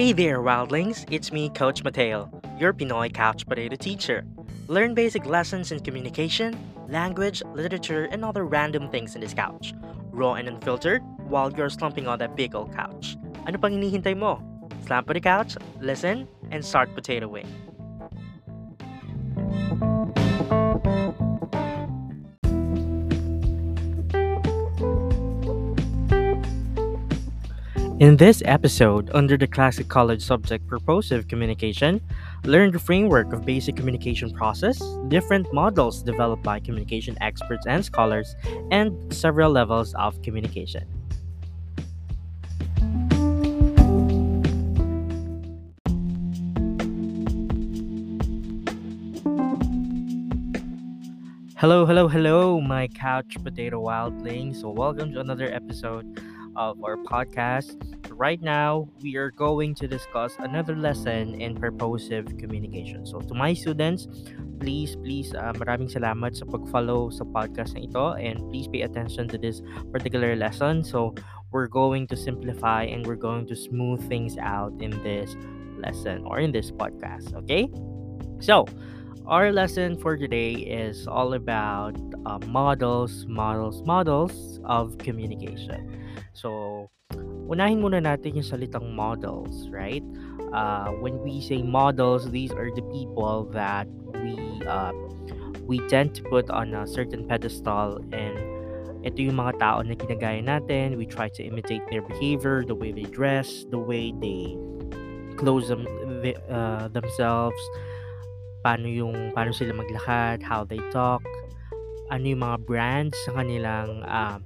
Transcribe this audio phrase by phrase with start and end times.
[0.00, 1.04] Hey there, wildlings!
[1.12, 4.24] It's me, Coach Mateo, your Pinoy Couch Potato teacher.
[4.66, 6.56] Learn basic lessons in communication,
[6.88, 9.74] language, literature, and other random things in this couch.
[10.10, 13.18] Raw and unfiltered, while you're slumping on that big old couch.
[13.44, 14.40] Ano pang hinihintay mo?
[14.86, 17.44] Slam on the couch, listen, and start potatoing.
[28.00, 32.00] In this episode, under the classic college subject purposive communication,
[32.44, 38.36] learn the framework of basic communication process, different models developed by communication experts and scholars,
[38.70, 40.88] and several levels of communication.
[51.58, 54.62] Hello, hello, hello, my couch potato wildlings.
[54.62, 56.18] So, welcome to another episode
[56.56, 57.78] of our podcast.
[58.10, 63.06] Right now, we are going to discuss another lesson in purposive communication.
[63.06, 64.08] So, to my students,
[64.58, 69.28] please, please, uh, maraming salamat sa pag-follow sa podcast na ito and please pay attention
[69.28, 70.84] to this particular lesson.
[70.84, 71.14] So,
[71.50, 75.34] we're going to simplify and we're going to smooth things out in this
[75.78, 77.34] lesson or in this podcast.
[77.34, 77.70] Okay?
[78.40, 78.66] So,
[79.26, 81.96] our lesson for today is all about
[82.26, 85.86] uh, models, models, models of communication.
[86.32, 86.90] So,
[87.50, 90.04] unahin muna natin yung salitang models, right?
[90.54, 93.86] Uh, when we say models, these are the people that
[94.22, 94.34] we
[94.66, 94.94] uh,
[95.66, 98.38] we tend to put on a certain pedestal and
[99.00, 100.98] ito yung mga tao na ginagaya natin.
[101.00, 104.58] We try to imitate their behavior, the way they dress, the way they
[105.40, 105.88] close them,
[106.52, 107.56] uh, themselves,
[108.60, 111.24] paano yung paano sila maglakad, how they talk,
[112.12, 114.36] ano yung mga brands sa kanilang uh,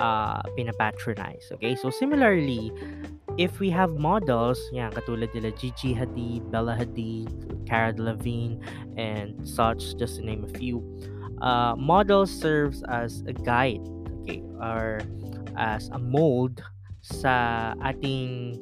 [0.00, 1.52] uh, pinapatronize.
[1.52, 1.76] Okay?
[1.76, 2.72] So similarly,
[3.38, 7.30] if we have models, yan, katulad nila Gigi Hadid, Bella Hadid,
[7.68, 8.58] Cara Delevingne,
[8.96, 10.82] and such, just to name a few,
[11.40, 13.80] uh, models serves as a guide,
[14.24, 15.00] okay, or
[15.56, 16.60] as a mold
[17.00, 18.58] sa ating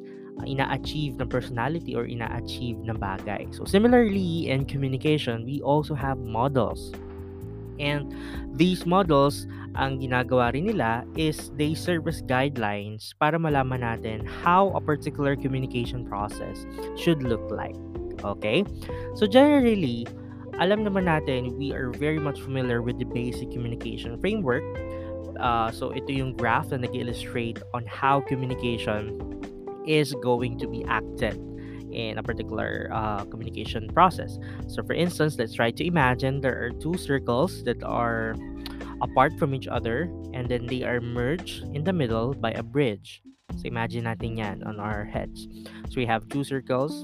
[0.47, 3.51] ina-achieve ng personality or ina-achieve ng bagay.
[3.51, 6.95] So similarly in communication, we also have models.
[7.79, 8.11] And
[8.53, 9.47] these models,
[9.79, 15.39] ang ginagawa rin nila is they serve as guidelines para malaman natin how a particular
[15.39, 16.67] communication process
[16.99, 17.79] should look like.
[18.27, 18.67] Okay?
[19.15, 20.03] So generally,
[20.59, 24.67] alam naman natin, we are very much familiar with the basic communication framework.
[25.39, 29.15] Uh, so ito yung graph na nag-illustrate on how communication
[29.87, 31.39] is going to be acted
[31.99, 34.39] in a particular uh, communication process.
[34.67, 38.35] So, for instance, let's try to imagine there are two circles that are
[39.01, 43.21] apart from each other and then they are merged in the middle by a bridge.
[43.59, 45.47] So, imagine natin yan on our heads.
[45.91, 47.03] So, we have two circles.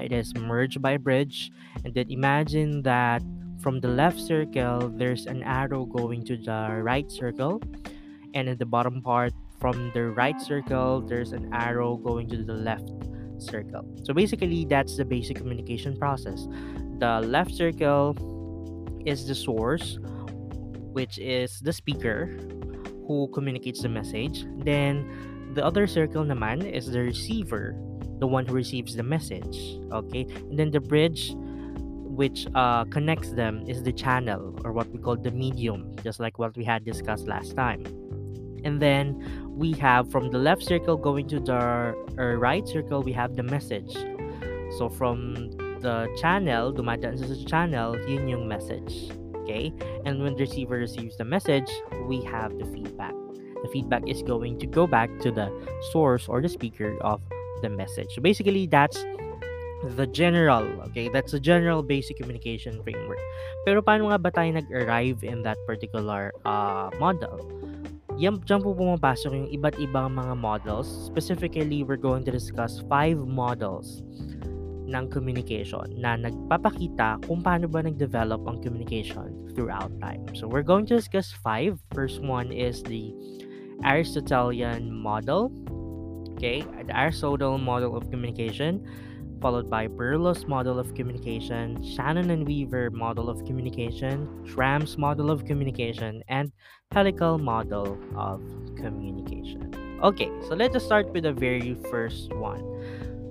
[0.00, 1.52] It is merged by a bridge.
[1.84, 3.22] And then imagine that
[3.60, 7.60] from the left circle, there's an arrow going to the right circle.
[8.34, 12.52] And in the bottom part, from the right circle, there's an arrow going to the
[12.52, 12.92] left
[13.42, 13.84] circle.
[14.04, 16.46] So basically, that's the basic communication process.
[16.98, 18.16] The left circle
[19.04, 19.98] is the source,
[20.92, 22.26] which is the speaker
[23.06, 24.44] who communicates the message.
[24.64, 27.76] Then the other circle naman is the receiver,
[28.18, 29.78] the one who receives the message.
[29.92, 31.32] Okay, and then the bridge
[32.16, 36.38] which uh, connects them is the channel or what we call the medium, just like
[36.38, 37.84] what we had discussed last time.
[38.66, 39.22] And then
[39.54, 43.46] we have from the left circle going to the uh, right circle, we have the
[43.46, 43.94] message.
[44.74, 49.14] So from the channel, dumadaan sa channel, yun yung message.
[49.46, 49.70] Okay?
[50.02, 51.70] And when the receiver receives the message,
[52.10, 53.14] we have the feedback.
[53.62, 55.46] The feedback is going to go back to the
[55.94, 57.22] source or the speaker of
[57.62, 58.18] the message.
[58.18, 58.98] So basically, that's
[59.94, 61.08] the general, okay?
[61.08, 63.22] That's the general basic communication framework.
[63.62, 67.46] Pero paano nga ba tayo nag-arrive in that particular uh, model?
[68.16, 70.88] Yan, dyan po pumapasok yung iba't ibang mga models.
[70.88, 74.00] Specifically, we're going to discuss five models
[74.88, 80.24] ng communication na nagpapakita kung paano ba nag-develop ang communication throughout time.
[80.32, 81.76] So, we're going to discuss five.
[81.92, 83.12] First one is the
[83.84, 85.52] Aristotelian model.
[86.40, 88.80] Okay, the Aristotle model of communication
[89.40, 95.44] followed by Berlos model of communication, Shannon and Weaver model of communication, Schramm's model of
[95.44, 96.52] communication, and
[96.92, 98.40] helical model of
[98.76, 99.74] communication.
[100.02, 102.62] Okay, so let us start with the very first one.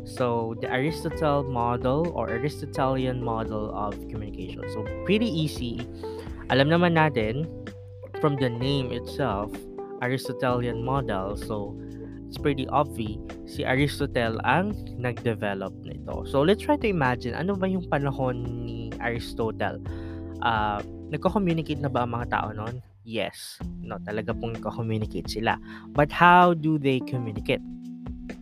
[0.05, 4.61] So, the Aristotle model or Aristotelian model of communication.
[4.69, 5.81] So, pretty easy.
[6.53, 7.49] Alam naman natin
[8.21, 9.49] from the name itself,
[10.05, 11.33] Aristotelian model.
[11.33, 11.73] So,
[12.25, 16.25] it's pretty obvious, si Aristotle ang nag-develop nito.
[16.25, 19.79] So, let's try to imagine, ano ba yung panahon ni Aristotle?
[20.41, 20.81] Uh,
[21.13, 22.81] nagko-communicate na ba ang mga tao noon?
[23.05, 23.61] Yes.
[23.85, 25.61] No, talaga pong nagko-communicate sila.
[25.93, 27.61] But how do they communicate?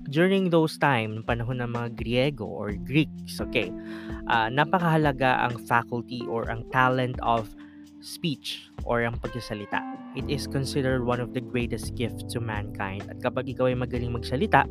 [0.07, 3.73] During those time, panahon ng mga Griego or Greeks, okay,
[4.31, 7.51] uh, napakahalaga ang faculty or ang talent of
[8.03, 9.79] speech or ang pagsasalita.
[10.13, 13.07] It is considered one of the greatest gifts to mankind.
[13.09, 14.67] At kapag ikaw ay magaling magsalita,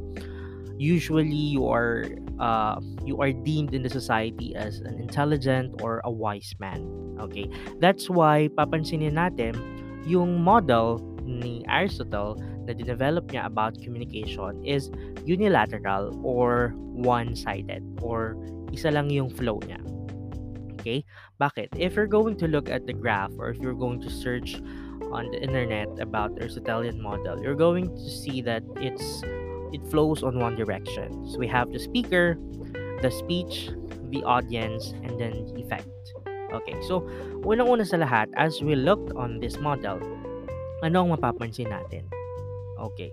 [0.77, 2.07] usually you are
[2.39, 6.85] uh, you are deemed in the society as an intelligent or a wise man.
[7.19, 7.49] Okay?
[7.81, 9.57] That's why papansinin natin
[10.07, 12.37] yung model ni Aristotle
[12.67, 14.91] na dinevelop niya about communication is
[15.27, 18.35] unilateral or one-sided or
[18.71, 19.79] isa lang yung flow niya.
[20.83, 21.07] Okay?
[21.43, 21.75] Bakit?
[21.75, 24.63] If you're going to look at the graph or if you're going to search
[25.11, 29.27] on the internet about the Aristotelian model, you're going to see that it's
[29.75, 31.11] it flows on one direction.
[31.27, 32.39] So we have the speaker,
[33.03, 33.75] the speech,
[34.15, 35.91] the audience, and then the effect.
[36.55, 37.03] Okay, so
[37.43, 39.99] unang-una sa lahat, as we looked on this model,
[40.87, 42.07] ano ang mapapansin natin?
[42.79, 43.11] Okay,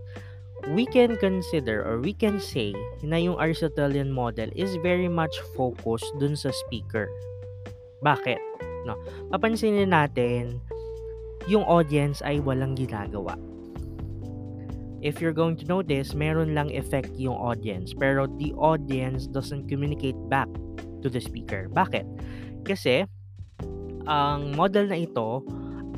[0.69, 6.13] we can consider or we can say na yung Aristotelian model is very much focused
[6.21, 7.09] dun sa speaker.
[8.01, 8.39] Bakit?
[8.87, 8.95] No,
[9.29, 10.63] papansinin natin
[11.51, 13.35] yung audience ay walang ginagawa.
[14.99, 20.17] If you're going to notice, meron lang effect yung audience, pero the audience doesn't communicate
[20.27, 20.47] back
[20.99, 21.71] to the speaker.
[21.71, 22.03] Bakit?
[22.67, 23.07] Kasi
[24.07, 25.43] ang model na ito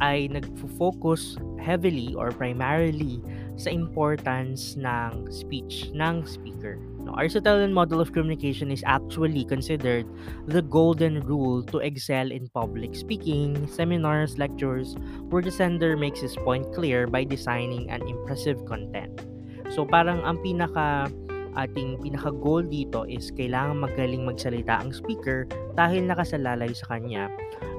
[0.02, 3.22] ay nagfo-focus heavily or primarily
[3.58, 6.78] sa importance ng speech ng speaker.
[7.12, 10.08] No, Aristotelian model of communication is actually considered
[10.48, 14.96] the golden rule to excel in public speaking, seminars, lectures,
[15.28, 19.28] where the sender makes his point clear by designing an impressive content.
[19.76, 21.12] So parang ang pinaka
[21.60, 27.28] ating pinaka goal dito is kailangan magaling magsalita ang speaker dahil nakasalalay sa kanya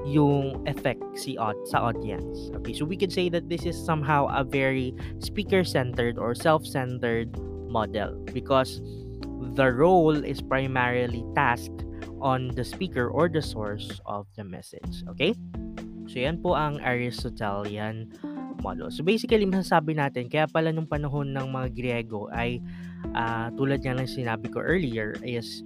[0.05, 1.33] yung effect si
[1.73, 2.53] sa audience.
[2.61, 4.93] Okay, so we could say that this is somehow a very
[5.25, 7.33] speaker-centered or self-centered
[7.65, 8.77] model because
[9.53, 11.85] the role is primarily tasked
[12.23, 15.03] on the speaker or the source of the message.
[15.15, 15.35] Okay?
[16.07, 18.11] So, yan po ang Aristotelian
[18.59, 18.91] model.
[18.91, 22.59] So, basically, masasabi natin, kaya pala nung panahon ng mga Griego ay
[23.15, 25.63] uh, tulad nga ng sinabi ko earlier is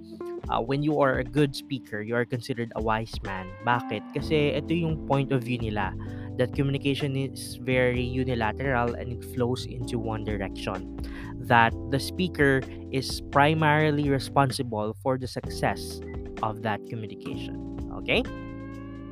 [0.50, 3.46] uh, when you are a good speaker, you are considered a wise man.
[3.62, 4.02] Bakit?
[4.14, 5.94] Kasi ito yung point of view nila
[6.38, 10.98] that communication is very unilateral and it flows into one direction.
[11.34, 16.00] That the speaker is primarily responsible for the success
[16.42, 17.90] of that communication.
[17.98, 18.22] Okay?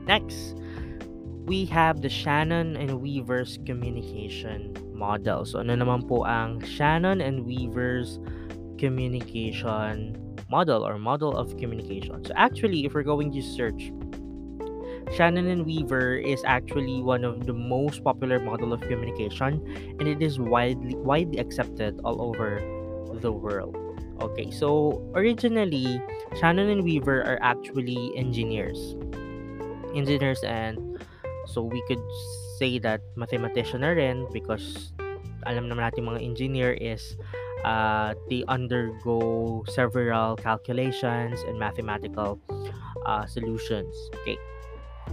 [0.06, 0.54] Next,
[1.46, 5.44] we have the Shannon and Weaver's communication model.
[5.44, 8.18] So ano naman po ang Shannon and Weaver's
[8.78, 10.14] communication
[10.50, 12.22] model or model of communication?
[12.26, 13.90] So actually, if we're going to search
[15.14, 19.62] Shannon and Weaver is actually one of the most popular model of communication
[19.98, 22.58] and it is widely widely accepted all over
[23.20, 23.76] the world.
[24.20, 26.00] Okay, so originally
[26.40, 28.96] Shannon and Weaver are actually engineers.
[29.94, 30.98] Engineers and
[31.46, 32.02] so we could
[32.58, 34.92] say that mathematician na rin because
[35.46, 37.14] alam naman natin mga engineer is
[37.62, 42.42] uh, they undergo several calculations and mathematical
[43.06, 43.94] uh, solutions.
[44.22, 44.36] Okay.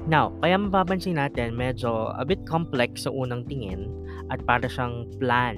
[0.04, 3.88] Now, kaya mapapansin natin medyo a bit complex sa unang tingin
[4.28, 5.56] at para siyang plan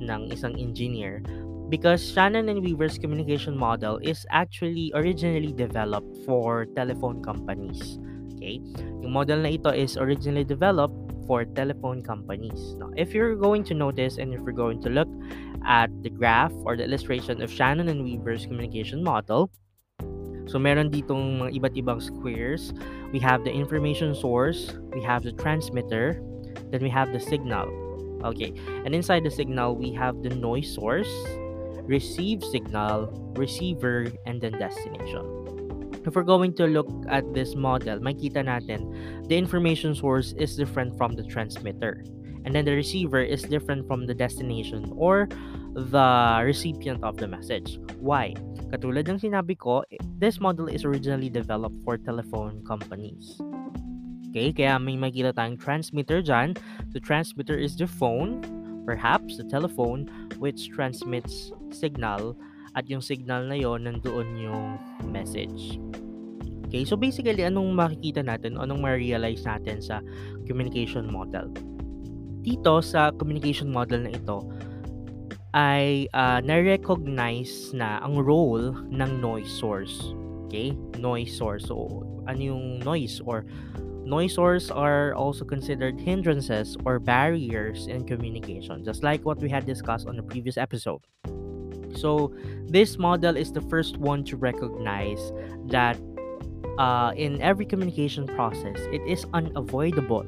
[0.00, 1.20] ng isang engineer
[1.68, 7.98] because Shannon and Weaver's communication model is actually originally developed for telephone companies.
[8.36, 8.60] Okay?
[9.02, 12.76] Yung model na ito is originally developed for telephone companies.
[12.76, 15.08] Now, if you're going to notice and if you're going to look
[15.64, 19.50] at the graph or the illustration of Shannon and Weaver's communication model,
[20.46, 22.72] So, meron ditong mga iba't ibang squares.
[23.12, 26.20] We have the information source, we have the transmitter,
[26.70, 27.70] then we have the signal.
[28.24, 31.10] Okay, and inside the signal, we have the noise source,
[31.84, 35.44] receive signal, receiver, and then destination.
[36.04, 38.92] If we're going to look at this model, makita natin,
[39.28, 42.04] the information source is different from the transmitter.
[42.44, 45.28] And then the receiver is different from the destination or
[45.72, 47.80] the recipient of the message.
[48.00, 48.34] Why?
[48.74, 53.38] Katulad ng sinabi ko, eh, this model is originally developed for telephone companies.
[54.34, 56.58] Okay, kaya may makita tayong transmitter dyan.
[56.90, 58.42] The transmitter is the phone,
[58.82, 60.10] perhaps the telephone,
[60.42, 62.34] which transmits signal
[62.74, 65.78] at yung signal na yon nandoon yung message.
[66.66, 70.02] Okay, so basically, anong makikita natin, anong ma-realize natin sa
[70.50, 71.46] communication model?
[72.42, 74.42] Dito sa communication model na ito,
[75.54, 80.12] ay uh, na-recognize na ang role ng noise source.
[80.50, 80.74] Okay?
[80.98, 81.70] Noise source.
[81.70, 83.46] So, ano yung noise or
[84.04, 89.64] noise source are also considered hindrances or barriers in communication, just like what we had
[89.64, 91.00] discussed on the previous episode.
[91.94, 92.34] So,
[92.66, 95.32] this model is the first one to recognize
[95.70, 95.96] that
[96.78, 100.26] uh, in every communication process, it is unavoidable.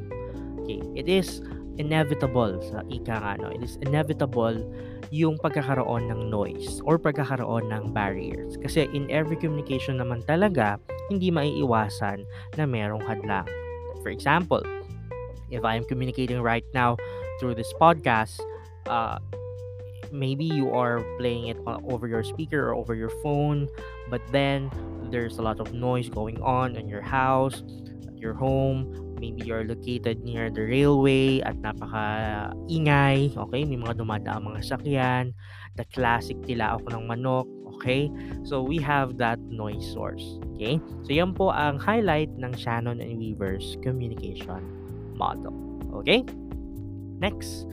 [0.62, 1.42] Okay, it is
[1.78, 3.48] inevitable sa ika nga, no?
[3.50, 4.62] It is inevitable
[5.10, 8.58] yung pagkakaroon ng noise or pagkakaroon ng barriers.
[8.58, 10.78] Kasi in every communication naman talaga,
[11.10, 12.26] hindi maiiwasan
[12.58, 13.46] na merong hadlang.
[14.02, 14.62] For example,
[15.50, 16.96] if I am communicating right now
[17.38, 18.40] through this podcast,
[18.86, 19.18] uh,
[20.10, 23.68] maybe you are playing it over your speaker or over your phone,
[24.10, 24.70] but then
[25.10, 27.62] there's a lot of noise going on in your house,
[28.18, 33.62] your home, maybe you're located near the railway at napaka ingay, okay?
[33.64, 35.36] May mga dumadaang mga sakyan,
[35.76, 38.08] the classic tila ako ng manok, okay?
[38.44, 40.80] So we have that noise source, okay?
[41.04, 44.62] So yan po ang highlight ng Shannon and Weaver's communication
[45.16, 45.56] model,
[46.00, 46.24] okay?
[47.16, 47.64] Next,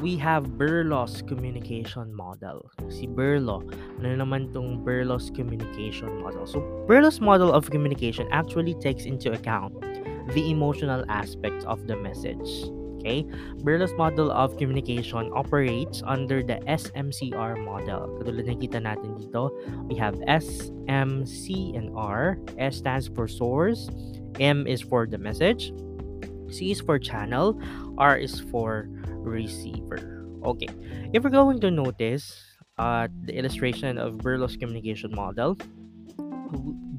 [0.00, 2.70] we have Berlow's communication model.
[2.88, 3.66] Si Berlow,
[3.98, 6.46] ano naman tong Berlow's communication model?
[6.46, 9.74] So, Berlow's model of communication actually takes into account
[10.34, 12.70] the emotional aspects of the message.
[12.98, 13.24] Okay?
[13.62, 18.10] Berlow's model of communication operates under the SMCR model.
[18.18, 19.54] Katulad na kita natin dito,
[19.86, 22.36] we have S, M, C, and R.
[22.58, 23.88] S stands for source,
[24.42, 25.70] M is for the message,
[26.50, 27.54] C is for channel,
[27.96, 28.90] R is for
[29.22, 30.26] receiver.
[30.42, 30.70] Okay,
[31.14, 32.34] if we're going to notice
[32.78, 35.58] uh, the illustration of Berlow's communication model,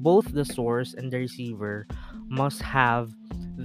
[0.00, 1.86] both the source and the receiver
[2.28, 3.12] must have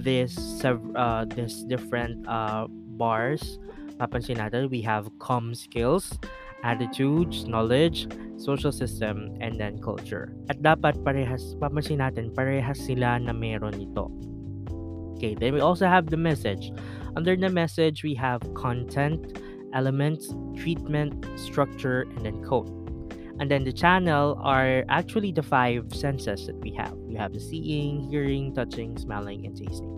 [0.02, 2.66] this uh, this different uh,
[3.00, 3.58] bars.
[3.96, 6.12] Papansin natin we have com skills
[6.64, 10.36] attitudes knowledge social system and then culture.
[10.52, 14.12] At dapat parehas papansin natin parehas sila na meron ito
[15.16, 16.68] okay then we also have the message.
[17.16, 19.40] Under the message we have content
[19.72, 22.68] elements treatment structure and then code
[23.38, 26.92] and then the channel are actually the five senses that we have.
[27.04, 29.92] We have the seeing, hearing, touching, smelling, and tasting.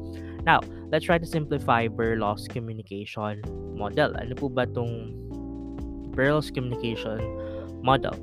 [0.45, 3.42] Now, let's try to simplify Berlow's communication
[3.76, 4.16] model.
[4.16, 5.14] Ano po ba itong
[6.16, 7.21] Berlow's communication
[7.85, 8.16] model?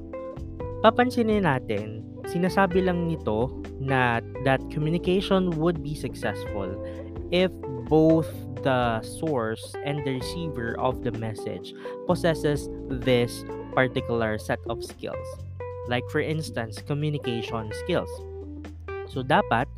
[0.84, 6.70] Papansinin natin, sinasabi lang nito na that communication would be successful
[7.32, 7.50] if
[7.86, 8.28] both
[8.66, 11.78] the source and the receiver of the message
[12.10, 13.46] possesses this
[13.76, 15.28] particular set of skills.
[15.88, 18.10] Like for instance, communication skills.
[19.12, 19.70] So dapat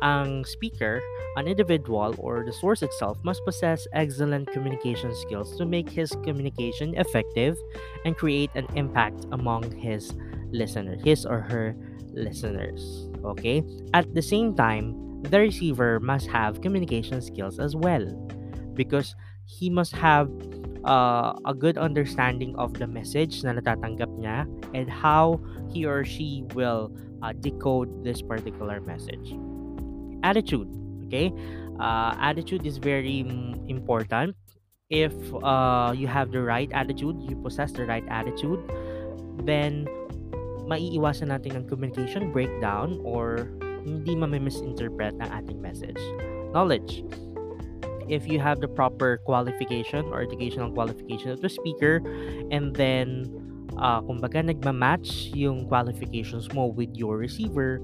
[0.00, 1.02] ang speaker,
[1.36, 6.94] an individual or the source itself must possess excellent communication skills to make his communication
[6.94, 7.58] effective
[8.04, 10.14] and create an impact among his
[10.50, 11.74] listeners, his or her
[12.14, 13.10] listeners.
[13.24, 13.62] Okay?
[13.94, 18.06] At the same time, the receiver must have communication skills as well
[18.74, 19.14] because
[19.46, 20.30] he must have
[20.84, 25.40] uh, a good understanding of the message na natatanggap niya and how
[25.72, 26.92] he or she will
[27.22, 29.34] uh, decode this particular message.
[30.22, 30.68] Attitude,
[31.06, 31.32] okay?
[31.78, 33.26] Uh, attitude is very
[33.68, 34.34] important.
[34.90, 35.12] If
[35.44, 38.60] uh, you have the right attitude, you possess the right attitude,
[39.44, 39.86] then
[40.68, 43.48] maiiwasan natin ang communication breakdown or
[43.84, 46.00] hindi ma-misinterpret ang ating message.
[46.52, 47.04] Knowledge
[48.08, 52.00] if you have the proper qualification or educational qualification of the speaker
[52.50, 53.28] and then
[53.76, 57.78] uh, kumbaga nagma-match yung qualifications mo with your receiver,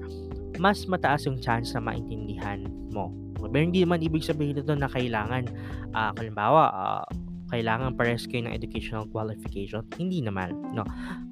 [0.59, 3.11] mas mataas yung chance na maintindihan mo.
[3.45, 5.45] Pero hindi naman ibig sabihin nito na kailangan,
[5.93, 7.05] uh, kalimbawa, uh,
[7.53, 9.85] kailangan pares kayo ng educational qualification.
[9.95, 10.57] Hindi naman.
[10.73, 10.81] No.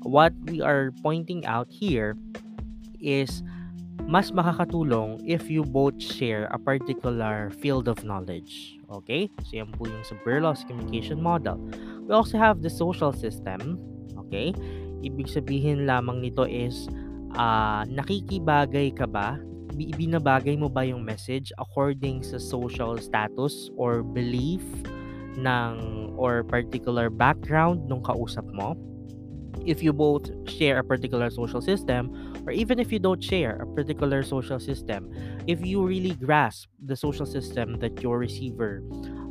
[0.05, 2.13] What we are pointing out here
[3.01, 3.41] is
[4.13, 8.77] mas makakatulong if you both share a particular field of knowledge.
[8.93, 9.25] Okay?
[9.41, 11.57] So, yan po yung sa Berlow's communication model.
[12.05, 13.81] We also have the social system.
[14.13, 14.53] Okay?
[15.01, 16.85] Ibig sabihin lamang nito is,
[17.41, 19.41] uh, nakikibagay ka ba?
[19.73, 24.61] Binabagay mo ba yung message according sa social status or belief
[25.41, 25.73] ng
[26.21, 28.77] or particular background nung kausap mo?
[29.65, 32.13] If you both share a particular social system,
[32.45, 35.11] or even if you don't share a particular social system,
[35.47, 38.81] if you really grasp the social system that your receiver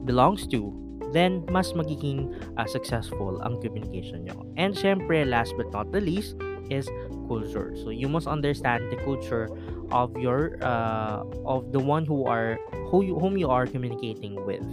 [0.04, 0.72] belongs to,
[1.12, 4.48] then mas magiging uh, successful ang communication nyo.
[4.56, 6.36] And syempre, last but not the least,
[6.72, 6.88] is
[7.28, 7.76] culture.
[7.76, 9.52] So you must understand the culture
[9.92, 12.56] of your uh, of the one who are
[12.88, 14.64] who you, whom you are communicating with.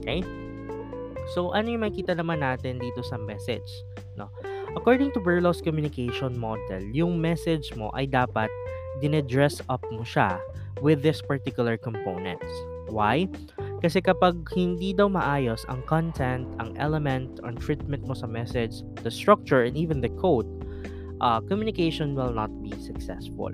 [0.00, 0.20] Okay?
[1.36, 3.66] So, ano yung makita naman natin dito sa message?
[4.18, 4.26] No?
[4.78, 8.46] According to Berlow's communication model, yung message mo ay dapat
[9.02, 10.38] dinedress up mo siya
[10.78, 12.46] with this particular components.
[12.86, 13.26] Why?
[13.82, 19.10] Kasi kapag hindi daw maayos ang content, ang element, ang treatment mo sa message, the
[19.10, 20.46] structure, and even the code,
[21.18, 23.50] uh, communication will not be successful.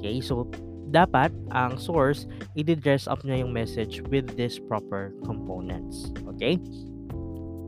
[0.00, 0.48] Okay, so
[0.94, 2.24] dapat ang source,
[2.56, 6.08] i-dress up niya yung message with this proper components.
[6.38, 6.56] Okay?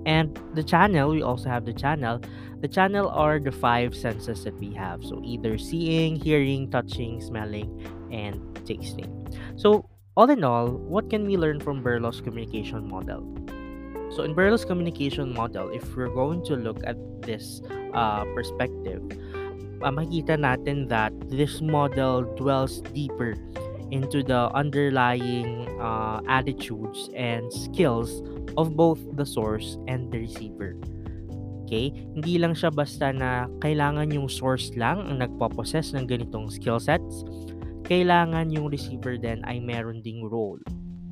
[0.06, 2.22] And the channel, we also have the channel.
[2.62, 5.02] The channel are the five senses that we have.
[5.02, 7.68] So either seeing, hearing, touching, smelling,
[8.14, 9.10] and tasting.
[9.56, 13.26] So all in all, what can we learn from Berlow's communication model?
[14.14, 17.60] So in Berlow's communication model, if we're going to look at this
[17.92, 19.02] uh, perspective,
[19.82, 23.34] uh, makikita natin that this model dwells deeper
[23.90, 28.22] into the underlying uh, attitudes and skills
[28.56, 30.74] of both the source and the receiver.
[31.66, 31.90] Okay?
[32.14, 37.26] Hindi lang siya basta na kailangan yung source lang ang nagpo-possess ng ganitong skill sets
[37.86, 40.58] kailangan yung receiver din ay meron ding role.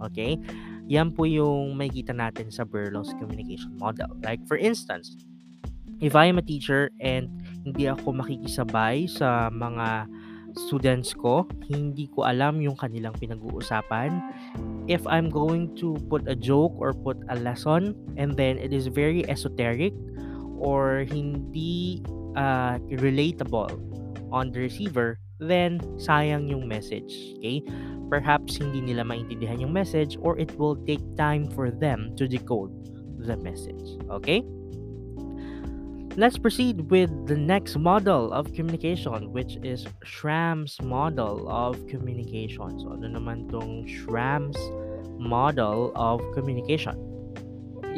[0.02, 0.36] Okay?
[0.90, 4.10] Yan po yung makikita natin sa Berlow's communication model.
[4.20, 5.16] Like for instance,
[6.02, 7.30] if I am a teacher and
[7.64, 10.10] hindi ako makikisabay sa mga
[10.56, 14.22] students ko, hindi ko alam yung kanilang pinag-uusapan.
[14.86, 18.86] If I'm going to put a joke or put a lesson and then it is
[18.86, 19.92] very esoteric
[20.58, 22.02] or hindi
[22.36, 23.74] uh, relatable
[24.30, 27.36] on the receiver, then sayang yung message.
[27.38, 27.62] Okay?
[28.08, 32.70] Perhaps hindi nila maintindihan yung message or it will take time for them to decode
[33.18, 33.98] the message.
[34.10, 34.44] Okay?
[36.14, 42.70] Let's proceed with the next model of communication which is Schramm's model of communication.
[42.78, 44.54] So ano naman tong Schramm's
[45.18, 46.94] model of communication?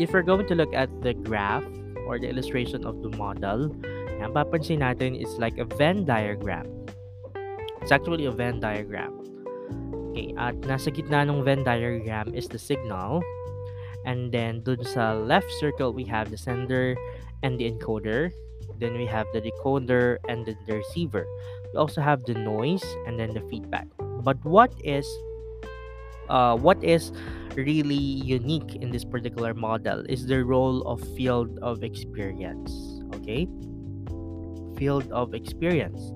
[0.01, 1.69] If we're going to look at the graph
[2.09, 3.69] or the illustration of the model,
[4.17, 6.65] ang papansin natin is like a Venn diagram.
[7.85, 9.13] It's actually a Venn diagram.
[10.17, 13.21] Okay, at nasa gitna ng Venn diagram is the signal.
[14.09, 16.97] And then dun sa left circle, we have the sender
[17.47, 18.35] and the encoder.
[18.83, 21.25] Then we have the decoder and the receiver.
[21.73, 23.87] We also have the noise and then the feedback.
[24.27, 25.07] But what is
[26.29, 27.15] uh, what is
[27.55, 27.95] really
[28.27, 32.75] unique in this particular model is the role of field of experience.
[33.15, 33.47] Okay?
[34.77, 36.13] Field of experience.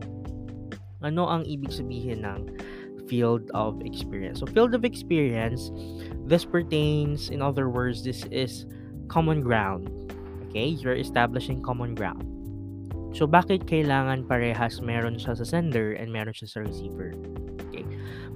[1.00, 2.60] Ano ang ibig sabihin ng
[3.08, 4.44] field of experience?
[4.44, 5.72] So field of experience,
[6.28, 8.66] this pertains, in other words, this is
[9.08, 9.88] common ground.
[10.50, 10.74] Okay?
[10.74, 12.26] You're establishing common ground.
[13.14, 17.14] So bakit kailangan parehas meron siya sa sender and meron siya sa receiver?
[17.70, 17.86] Okay?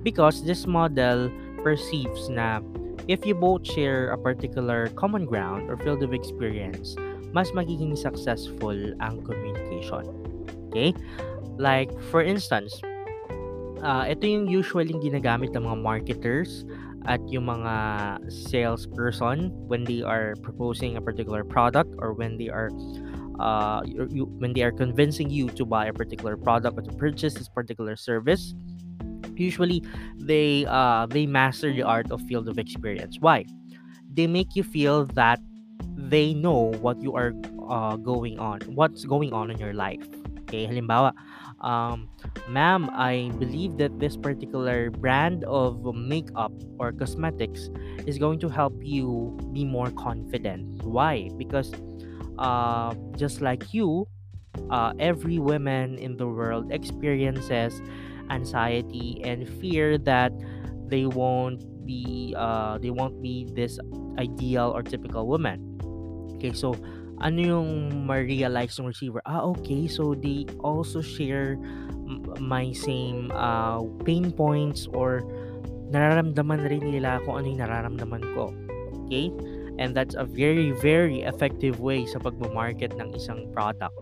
[0.03, 1.31] Because this model
[1.62, 2.62] perceives na
[3.07, 6.98] if you both share a particular common ground or field of experience,
[7.35, 10.07] mas magiging successful ang communication.
[10.70, 10.94] Okay?
[11.55, 12.83] Like, for instance,
[13.83, 16.66] uh, ito yung usually ginagamit ng mga marketers
[17.07, 17.75] at yung mga
[18.31, 22.71] salesperson when they are proposing a particular product or when they are
[23.40, 27.35] uh, you, when they are convincing you to buy a particular product or to purchase
[27.35, 28.55] this particular service
[29.37, 29.83] usually
[30.19, 33.19] they uh, they master the art of field of experience.
[33.21, 33.45] Why?
[34.12, 35.40] They make you feel that
[35.97, 37.33] they know what you are
[37.69, 40.07] uh, going on what's going on in your life.
[40.47, 41.12] Okay halimbawa
[41.61, 42.09] um,
[42.49, 47.70] ma'am, I believe that this particular brand of makeup or cosmetics
[48.07, 50.83] is going to help you be more confident.
[50.85, 51.31] Why?
[51.37, 51.73] Because
[52.38, 54.07] uh, just like you,
[54.70, 57.81] uh, every woman in the world experiences
[58.31, 60.33] anxiety and fear that
[60.88, 63.79] they won't be uh, they won't be this
[64.18, 65.61] ideal or typical woman.
[66.37, 66.75] Okay, so
[67.20, 67.70] ano yung
[68.07, 69.22] ma-realize ng receiver?
[69.27, 69.87] Ah, okay.
[69.87, 71.59] So, they also share
[72.40, 75.24] my same uh, pain points or
[75.94, 78.50] nararamdaman rin nila kung ano yung nararamdaman ko.
[79.07, 79.31] Okay?
[79.79, 83.94] And that's a very, very effective way sa pagmamarket ng isang product.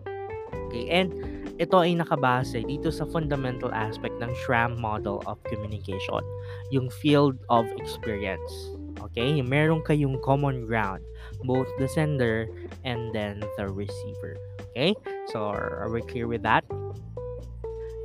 [0.69, 0.89] Okay?
[0.89, 1.13] And
[1.61, 6.25] ito ay nakabase dito sa fundamental aspect ng SRAM model of communication,
[6.73, 8.73] yung field of experience.
[9.01, 9.41] Okay?
[9.45, 11.05] Meron kayong common ground,
[11.45, 12.49] both the sender
[12.85, 14.37] and then the receiver.
[14.71, 14.95] Okay?
[15.33, 16.65] So, are we clear with that?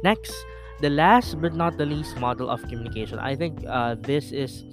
[0.03, 0.33] Next,
[0.79, 3.19] the last but not the least model of communication.
[3.19, 4.63] I think uh, this is,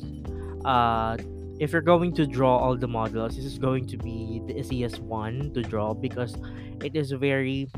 [0.64, 1.16] uh,
[1.59, 5.00] if you're going to draw all the models, this is going to be the easiest
[5.00, 6.37] one to draw because
[6.83, 7.68] it is very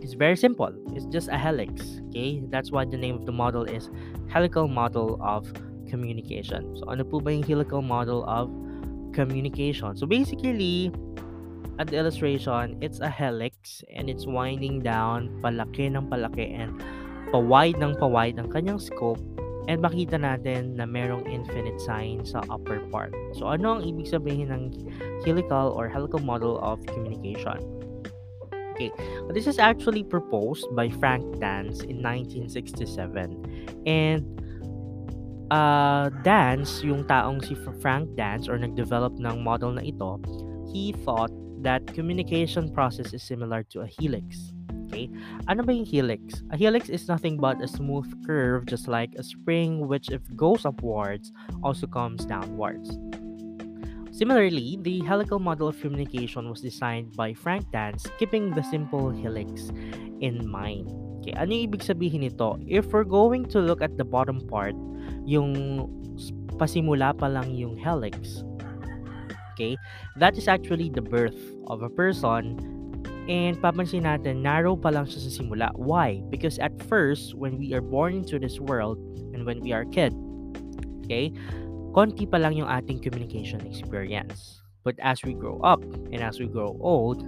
[0.00, 0.72] it's very simple.
[0.94, 2.00] It's just a helix.
[2.08, 3.90] Okay, that's why the name of the model is
[4.28, 5.52] helical model of
[5.90, 6.76] communication.
[6.76, 8.48] So, ano po ba yung helical model of
[9.12, 9.96] communication.
[9.96, 10.92] So basically,
[11.78, 16.74] at the illustration, it's a helix and it's winding down palaki ng palaki and
[17.30, 19.20] pa-wide ng pa-wide ang kanyang scope
[19.68, 23.12] and makita natin na merong infinite sign sa upper part.
[23.36, 24.62] So ano ang ibig sabihin ng
[25.22, 27.60] helical or helical model of communication?
[28.74, 28.90] Okay,
[29.34, 33.34] this is actually proposed by Frank Dance in 1967
[33.84, 34.22] and
[35.50, 40.20] uh, Dance, yung taong si Frank Dance or nag-develop ng model na ito,
[40.72, 41.32] he thought
[41.62, 44.52] that communication process is similar to a helix.
[44.88, 45.10] Okay?
[45.48, 46.40] Ano ba yung helix?
[46.50, 50.64] A helix is nothing but a smooth curve just like a spring which if goes
[50.64, 51.32] upwards
[51.62, 52.96] also comes downwards.
[54.10, 59.70] Similarly, the helical model of communication was designed by Frank Dance keeping the simple helix
[60.18, 61.07] in mind.
[61.28, 62.56] Okay, ano yung ibig sabihin nito?
[62.64, 64.72] If we're going to look at the bottom part,
[65.28, 65.84] yung
[66.56, 68.40] pasimula pa lang yung helix,
[69.52, 69.76] okay,
[70.16, 71.36] that is actually the birth
[71.68, 72.56] of a person
[73.28, 75.68] And papansin natin, narrow pa lang siya sa simula.
[75.76, 76.24] Why?
[76.32, 78.96] Because at first, when we are born into this world
[79.36, 80.16] and when we are kid,
[81.04, 81.28] okay,
[81.92, 84.64] konti pa lang yung ating communication experience.
[84.80, 87.20] But as we grow up and as we grow old,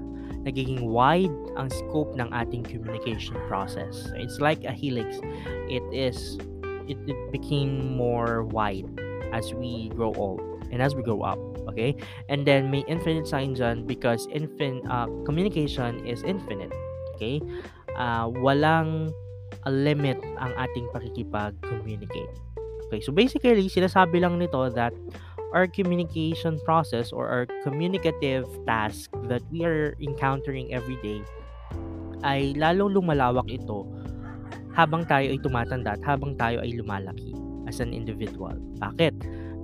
[0.45, 4.09] nagiging wide ang scope ng ating communication process.
[4.17, 5.21] It's like a helix.
[5.69, 6.41] It is
[6.89, 8.89] it, it became more wide
[9.33, 11.39] as we grow old and as we grow up.
[11.71, 11.95] Okay?
[12.29, 16.73] And then may infinite sign dyan because infin uh, communication is infinite.
[17.15, 17.39] Okay?
[17.95, 19.13] Uh, walang
[19.69, 22.33] a limit ang ating pakikipag-communicate.
[22.91, 24.91] Okay, so basically, sinasabi lang nito that
[25.53, 31.21] our communication process or our communicative task that we are encountering every day
[32.23, 33.89] ay lalong lumalawak ito
[34.77, 37.35] habang tayo ay tumatanda at habang tayo ay lumalaki
[37.67, 38.55] as an individual.
[38.79, 39.15] Bakit?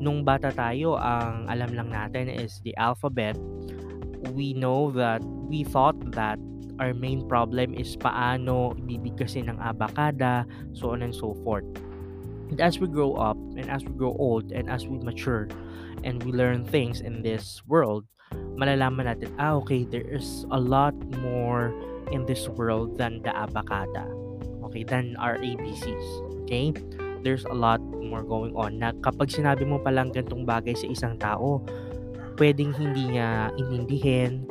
[0.00, 3.36] nung bata tayo, ang alam lang natin is the alphabet.
[4.32, 6.36] We know that we thought that
[6.76, 10.44] our main problem is paano bibigkasin ng abakada,
[10.76, 11.64] so on and so forth.
[12.50, 15.48] And as we grow up, and as we grow old, and as we mature,
[16.04, 18.06] and we learn things in this world,
[18.54, 21.74] malalaman natin, ah, okay, there is a lot more
[22.14, 24.06] in this world than the abakada.
[24.70, 26.06] Okay, than our ABCs.
[26.46, 26.74] Okay?
[27.26, 30.86] there's a lot more going on na kapag sinabi mo pa lang gantong bagay sa
[30.86, 31.58] isang tao,
[32.38, 34.46] pwedeng hindi niya intindihin,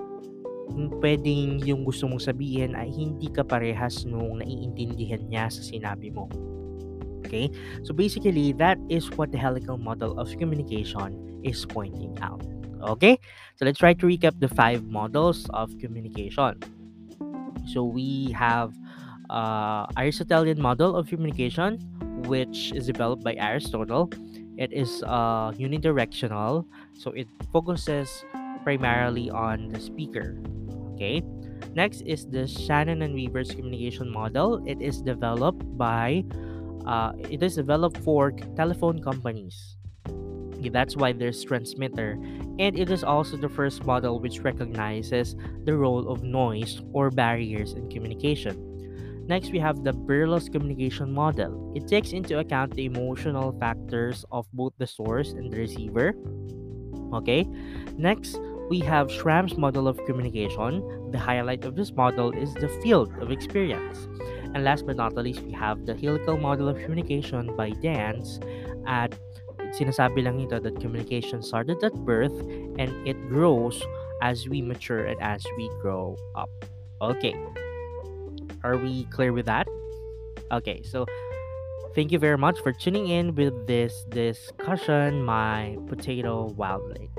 [0.99, 6.27] pwedeng yung gusto mong sabihin ay hindi ka parehas nung naiintindihan niya sa sinabi mo.
[7.25, 7.49] Okay?
[7.83, 12.45] So basically, that is what the helical model of communication is pointing out.
[12.81, 13.19] Okay?
[13.57, 16.61] So let's try to recap the five models of communication.
[17.67, 18.73] So we have
[19.29, 21.79] uh, Aristotelian model of communication,
[22.29, 24.11] which is developed by Aristotle.
[24.57, 28.23] It is uh, unidirectional, so it focuses
[28.63, 30.37] primarily on the speaker.
[30.93, 31.23] Okay.
[31.75, 34.63] Next is the Shannon and Weaver's communication model.
[34.65, 36.23] It is developed by,
[36.87, 39.77] uh, it is developed for telephone companies.
[40.71, 42.17] That's why there's transmitter,
[42.57, 47.73] and it is also the first model which recognizes the role of noise or barriers
[47.73, 48.75] in communication.
[49.27, 51.73] Next, we have the Berlos communication model.
[51.75, 56.13] It takes into account the emotional factors of both the source and the receiver.
[57.13, 57.47] Okay.
[57.97, 61.09] Next, we have Schramm's model of communication.
[61.11, 64.07] The highlight of this model is the field of experience.
[64.55, 68.39] And last but not least, we have the helical model of communication by Dance
[68.87, 69.11] at
[69.75, 72.31] sinasabi lang ito that communication started at birth
[72.79, 73.83] and it grows
[74.23, 76.47] as we mature and as we grow up.
[77.01, 77.35] Okay.
[78.63, 79.67] Are we clear with that?
[80.51, 81.05] Okay, so
[81.93, 87.14] thank you very much for tuning in with this discussion, my potato wildlings.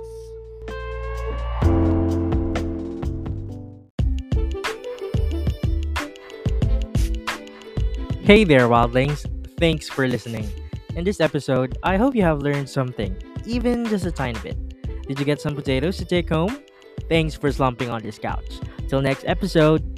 [8.26, 9.24] Hey there, wildlings.
[9.56, 10.50] Thanks for listening.
[10.96, 14.58] In this episode, I hope you have learned something, even just a tiny bit.
[15.06, 16.58] Did you get some potatoes to take home?
[17.08, 18.58] Thanks for slumping on this couch.
[18.88, 19.95] Till next episode,